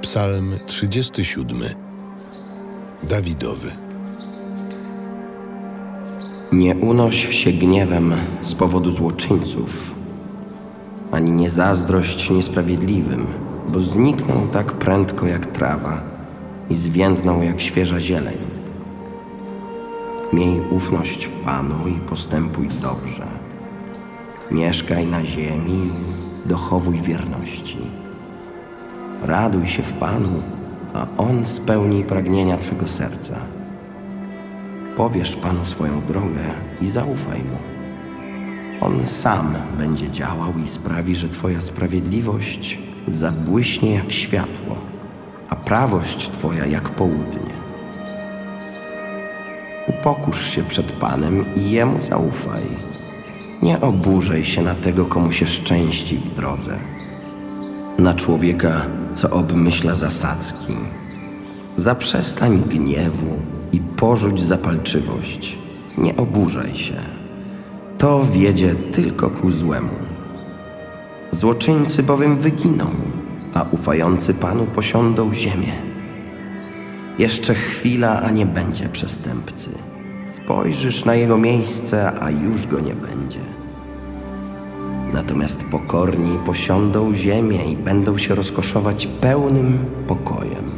Psalm 0.00 0.54
37. 0.66 1.58
Dawidowy. 3.02 3.70
Nie 6.52 6.74
unoś 6.74 7.28
się 7.28 7.52
gniewem 7.52 8.14
z 8.42 8.54
powodu 8.54 8.90
złoczyńców, 8.90 9.94
ani 11.12 11.30
nie 11.30 11.50
zazdrość 11.50 12.30
niesprawiedliwym, 12.30 13.26
bo 13.68 13.80
znikną 13.80 14.48
tak 14.52 14.72
prędko 14.72 15.26
jak 15.26 15.46
trawa 15.46 16.02
i 16.70 16.76
zwiędną 16.76 17.42
jak 17.42 17.60
świeża 17.60 18.00
zieleń. 18.00 18.38
Miej 20.32 20.60
ufność 20.70 21.26
w 21.26 21.32
Panu 21.44 21.88
i 21.88 22.00
postępuj 22.00 22.68
dobrze. 22.68 23.26
Mieszkaj 24.50 25.06
na 25.06 25.24
ziemi 25.24 25.90
i 26.44 26.48
dochowuj 26.48 26.98
wierności. 27.00 27.78
Raduj 29.22 29.68
się 29.68 29.82
w 29.82 29.92
Panu, 29.92 30.42
a 30.94 31.06
On 31.18 31.46
spełni 31.46 32.04
pragnienia 32.04 32.56
Twego 32.56 32.88
serca. 32.88 33.36
Powiesz 34.96 35.36
Panu 35.36 35.64
swoją 35.64 36.02
drogę 36.02 36.44
i 36.80 36.90
zaufaj 36.90 37.38
Mu. 37.38 37.56
On 38.80 39.06
sam 39.06 39.54
będzie 39.78 40.10
działał 40.10 40.52
i 40.64 40.68
sprawi, 40.68 41.16
że 41.16 41.28
Twoja 41.28 41.60
sprawiedliwość 41.60 42.78
zabłyśnie 43.08 43.94
jak 43.94 44.12
światło, 44.12 44.76
a 45.48 45.56
prawość 45.56 46.30
Twoja 46.30 46.66
jak 46.66 46.90
południe. 46.90 47.50
Upokórz 49.86 50.50
się 50.50 50.62
przed 50.62 50.92
Panem 50.92 51.54
i 51.56 51.70
Jemu 51.70 52.00
zaufaj. 52.00 52.62
Nie 53.62 53.80
oburzaj 53.80 54.44
się 54.44 54.62
na 54.62 54.74
tego, 54.74 55.06
komu 55.06 55.32
się 55.32 55.46
szczęści 55.46 56.16
w 56.16 56.28
drodze. 56.28 56.78
Na 57.98 58.14
człowieka, 58.14 58.86
co 59.12 59.30
obmyśla 59.30 59.94
zasadzki. 59.94 60.74
Zaprzestań 61.76 62.62
gniewu 62.68 63.38
i 63.72 63.80
porzuć 63.80 64.42
zapalczywość. 64.42 65.58
Nie 65.98 66.16
oburzaj 66.16 66.76
się. 66.76 67.00
To 67.98 68.26
wiedzie 68.32 68.74
tylko 68.74 69.30
ku 69.30 69.50
złemu. 69.50 69.94
Złoczyńcy 71.32 72.02
bowiem 72.02 72.36
wyginą, 72.36 72.86
a 73.54 73.62
ufający 73.70 74.34
Panu 74.34 74.66
posiądą 74.66 75.34
ziemię. 75.34 75.72
Jeszcze 77.18 77.54
chwila, 77.54 78.22
a 78.22 78.30
nie 78.30 78.46
będzie 78.46 78.88
przestępcy. 78.88 79.70
Spojrzysz 80.26 81.04
na 81.04 81.14
jego 81.14 81.38
miejsce, 81.38 82.12
a 82.22 82.30
już 82.30 82.66
go 82.66 82.80
nie 82.80 82.94
będzie. 82.94 83.59
Natomiast 85.12 85.64
pokorni 85.64 86.38
posiądą 86.46 87.14
ziemię 87.14 87.58
i 87.72 87.76
będą 87.76 88.18
się 88.18 88.34
rozkoszować 88.34 89.06
pełnym 89.06 89.78
pokojem. 90.06 90.70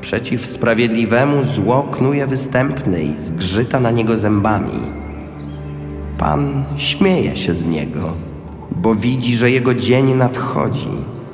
Przeciw 0.00 0.46
sprawiedliwemu 0.46 1.44
zło 1.44 1.82
knuje 1.82 2.26
występny 2.26 3.02
i 3.02 3.16
zgrzyta 3.16 3.80
na 3.80 3.90
niego 3.90 4.16
zębami. 4.16 4.80
Pan 6.18 6.64
śmieje 6.76 7.36
się 7.36 7.54
z 7.54 7.66
niego, 7.66 8.12
bo 8.70 8.94
widzi, 8.94 9.36
że 9.36 9.50
jego 9.50 9.74
dzień 9.74 10.14
nadchodzi. 10.14 10.90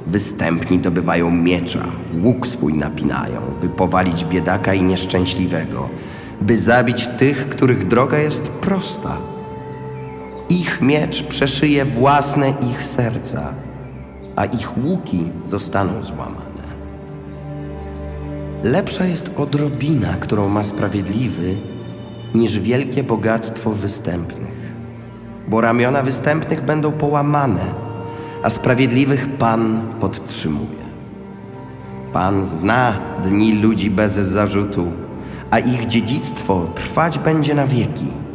Występni 0.07 0.79
dobywają 0.79 1.31
miecza, 1.31 1.85
łuk 2.23 2.47
swój 2.47 2.75
napinają, 2.75 3.41
by 3.63 3.69
powalić 3.69 4.25
biedaka 4.25 4.75
i 4.75 4.83
nieszczęśliwego, 4.83 5.89
by 6.41 6.57
zabić 6.57 7.09
tych, 7.09 7.49
których 7.49 7.87
droga 7.87 8.19
jest 8.19 8.43
prosta. 8.43 9.19
Ich 10.51 10.81
miecz 10.81 11.23
przeszyje 11.23 11.85
własne 11.85 12.55
ich 12.71 12.85
serca, 12.85 13.55
a 14.37 14.45
ich 14.45 14.85
łuki 14.85 15.31
zostaną 15.45 16.03
złamane. 16.03 16.69
Lepsza 18.63 19.05
jest 19.05 19.31
odrobina, 19.37 20.13
którą 20.21 20.49
ma 20.49 20.65
sprawiedliwy, 20.65 21.57
niż 22.35 22.61
wielkie 22.61 23.05
bogactwo 23.05 23.71
występnych, 23.71 24.73
bo 25.49 25.61
ramiona 25.61 26.03
występnych 26.03 26.65
będą 26.65 26.93
połamane, 26.93 27.65
a 28.43 28.51
sprawiedliwych 28.51 29.37
Pan 29.39 29.81
podtrzymuje. 30.01 30.89
Pan 32.13 32.45
zna 32.45 32.93
dni 33.25 33.55
ludzi 33.55 33.91
bez 33.91 34.13
zarzutu, 34.13 34.93
a 35.51 35.59
ich 35.59 35.87
dziedzictwo 35.87 36.67
trwać 36.75 37.19
będzie 37.19 37.55
na 37.55 37.67
wieki. 37.67 38.28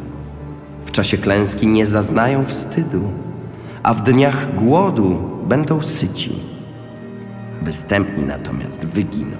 Czasie 0.93 1.17
klęski 1.17 1.67
nie 1.67 1.87
zaznają 1.87 2.43
wstydu, 2.43 3.01
a 3.83 3.93
w 3.93 4.03
dniach 4.03 4.55
głodu 4.55 5.29
będą 5.47 5.81
syci. 5.81 6.39
Występni 7.61 8.25
natomiast 8.25 8.85
wyginą. 8.85 9.37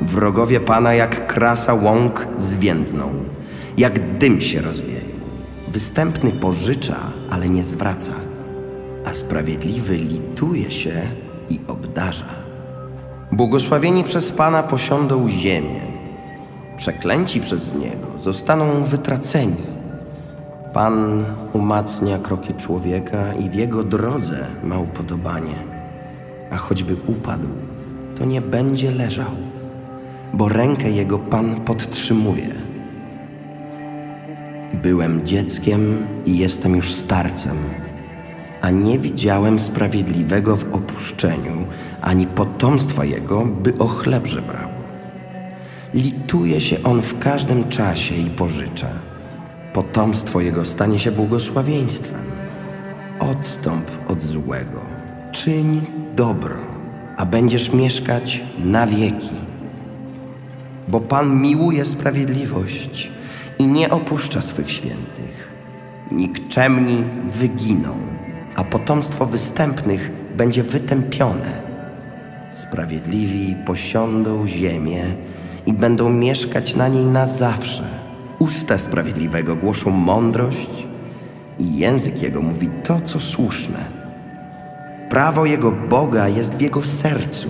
Wrogowie 0.00 0.60
Pana 0.60 0.94
jak 0.94 1.26
krasa 1.26 1.74
łąk 1.74 2.28
zwiędną, 2.36 3.10
jak 3.78 4.18
dym 4.18 4.40
się 4.40 4.60
rozwieją. 4.60 5.16
Występny 5.68 6.32
pożycza, 6.32 6.96
ale 7.30 7.48
nie 7.48 7.64
zwraca, 7.64 8.12
a 9.04 9.10
sprawiedliwy 9.10 9.96
lituje 9.96 10.70
się 10.70 11.02
i 11.50 11.60
obdarza. 11.68 12.34
Błogosławieni 13.32 14.04
przez 14.04 14.32
Pana 14.32 14.62
posiądą 14.62 15.28
ziemię, 15.28 15.80
przeklęci 16.76 17.40
przez 17.40 17.74
Niego 17.74 18.20
zostaną 18.20 18.84
wytraceni. 18.84 19.75
Pan 20.76 21.24
umacnia 21.52 22.18
kroki 22.18 22.54
człowieka 22.54 23.34
i 23.34 23.50
w 23.50 23.54
jego 23.54 23.84
drodze 23.84 24.46
ma 24.62 24.78
upodobanie, 24.78 25.54
a 26.50 26.56
choćby 26.56 26.96
upadł, 27.06 27.48
to 28.18 28.24
nie 28.24 28.40
będzie 28.40 28.90
leżał 28.90 29.30
bo 30.36 30.48
rękę 30.48 30.90
Jego 30.90 31.18
Pan 31.18 31.60
podtrzymuje. 31.60 32.54
Byłem 34.82 35.26
dzieckiem 35.26 36.06
i 36.26 36.38
jestem 36.38 36.76
już 36.76 36.94
starcem, 36.94 37.56
a 38.60 38.70
nie 38.70 38.98
widziałem 38.98 39.60
sprawiedliwego 39.60 40.56
w 40.56 40.74
opuszczeniu, 40.74 41.66
ani 42.00 42.26
potomstwa 42.26 43.04
Jego, 43.04 43.44
by 43.44 43.78
o 43.78 43.86
chleb 43.86 44.26
żebrał. 44.26 44.68
Lituje 45.94 46.60
się 46.60 46.76
On 46.84 47.02
w 47.02 47.18
każdym 47.18 47.68
czasie 47.68 48.14
i 48.14 48.30
pożycza. 48.30 48.88
Potomstwo 49.76 50.40
Jego 50.40 50.64
stanie 50.64 50.98
się 50.98 51.12
błogosławieństwem. 51.12 52.24
Odstąp 53.20 53.90
od 54.08 54.22
złego, 54.22 54.80
czyń 55.32 55.80
dobro, 56.16 56.56
a 57.16 57.26
będziesz 57.26 57.72
mieszkać 57.72 58.44
na 58.58 58.86
wieki 58.86 59.46
bo 60.88 61.00
Pan 61.00 61.40
miłuje 61.40 61.84
sprawiedliwość 61.84 63.10
i 63.58 63.66
nie 63.66 63.90
opuszcza 63.90 64.42
swych 64.42 64.70
świętych. 64.70 65.48
Nikczemni 66.12 67.04
wyginą, 67.24 67.94
a 68.56 68.64
potomstwo 68.64 69.26
występnych 69.26 70.10
będzie 70.36 70.62
wytępione. 70.62 71.62
Sprawiedliwi 72.52 73.56
posiądą 73.66 74.46
ziemię 74.46 75.04
i 75.66 75.72
będą 75.72 76.10
mieszkać 76.10 76.74
na 76.74 76.88
niej 76.88 77.04
na 77.04 77.26
zawsze. 77.26 78.05
Usta 78.46 78.78
sprawiedliwego 78.78 79.56
głoszą 79.56 79.90
mądrość 79.90 80.86
i 81.58 81.76
język 81.76 82.22
jego 82.22 82.42
mówi 82.42 82.70
to, 82.84 83.00
co 83.00 83.20
słuszne. 83.20 83.78
Prawo 85.10 85.46
jego 85.46 85.72
Boga 85.72 86.28
jest 86.28 86.54
w 86.54 86.60
jego 86.60 86.82
sercu, 86.82 87.48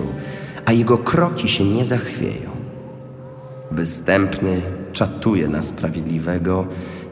a 0.65 0.71
jego 0.71 0.97
kroki 0.97 1.47
się 1.47 1.63
nie 1.63 1.85
zachwieją. 1.85 2.49
Występny 3.71 4.61
czatuje 4.91 5.47
na 5.47 5.61
sprawiedliwego 5.61 6.67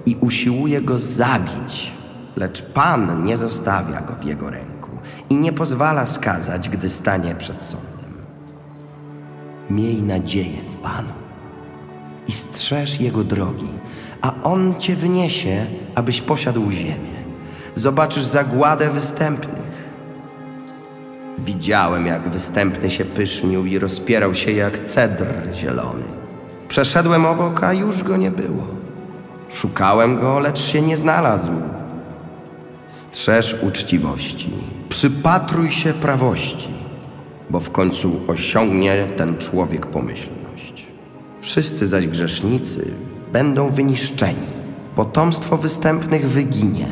i 0.05 0.17
usiłuje 0.21 0.81
go 0.81 0.99
zabić, 0.99 1.93
lecz 2.35 2.61
Pan 2.61 3.23
nie 3.23 3.37
zostawia 3.37 4.01
go 4.01 4.15
w 4.15 4.25
jego 4.25 4.49
ręku 4.49 4.91
i 5.29 5.35
nie 5.35 5.53
pozwala 5.53 6.05
skazać, 6.05 6.69
gdy 6.69 6.89
stanie 6.89 7.35
przed 7.35 7.61
sądem. 7.61 8.13
Miej 9.69 10.01
nadzieję 10.01 10.61
w 10.73 10.77
Panu 10.77 11.24
i 12.27 12.31
strzeż 12.31 13.01
Jego 13.01 13.23
drogi, 13.23 13.69
a 14.21 14.33
On 14.43 14.75
Cię 14.79 14.95
wyniesie, 14.95 15.65
abyś 15.95 16.21
posiadł 16.21 16.71
ziemię. 16.71 17.15
Zobaczysz 17.73 18.23
zagładę 18.23 18.89
występnych. 18.89 19.65
Widziałem, 21.39 22.05
jak 22.05 22.29
występny 22.29 22.91
się 22.91 23.05
pysznił 23.05 23.65
i 23.65 23.79
rozpierał 23.79 24.35
się 24.35 24.51
jak 24.51 24.79
cedr 24.79 25.25
zielony. 25.53 26.03
Przeszedłem 26.67 27.25
obok, 27.25 27.63
a 27.63 27.73
już 27.73 28.03
go 28.03 28.17
nie 28.17 28.31
było. 28.31 28.67
Szukałem 29.49 30.19
go, 30.19 30.39
lecz 30.39 30.59
się 30.59 30.81
nie 30.81 30.97
znalazł. 30.97 31.51
Strzeż 32.87 33.55
uczciwości, 33.61 34.49
przypatruj 34.89 35.71
się 35.71 35.93
prawości, 35.93 36.69
bo 37.49 37.59
w 37.59 37.71
końcu 37.71 38.21
osiągnie 38.27 39.07
ten 39.17 39.37
człowiek 39.37 39.85
pomyślność. 39.85 40.44
Wszyscy 41.45 41.87
zaś 41.87 42.07
grzesznicy 42.07 42.93
będą 43.33 43.69
wyniszczeni, 43.69 44.47
potomstwo 44.95 45.57
występnych 45.57 46.29
wyginie. 46.29 46.87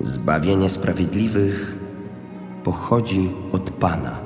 Zbawienie 0.00 0.70
sprawiedliwych 0.70 1.76
pochodzi 2.64 3.30
od 3.52 3.70
Pana 3.70 4.18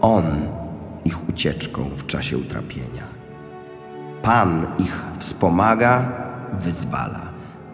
On 0.00 0.24
ich 1.04 1.28
ucieczką 1.28 1.90
w 1.96 2.06
czasie 2.06 2.38
utrapienia. 2.38 3.04
Pan 4.22 4.66
ich 4.78 5.04
wspomaga, 5.18 6.12
wyzwala. 6.52 7.20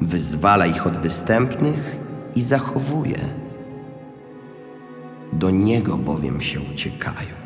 Wyzwala 0.01 0.67
ich 0.67 0.87
od 0.87 0.97
występnych 0.97 1.97
i 2.37 2.43
zachowuje. 2.43 3.19
Do 5.33 5.51
Niego 5.51 5.99
bowiem 5.99 6.41
się 6.41 6.61
uciekają. 6.61 7.46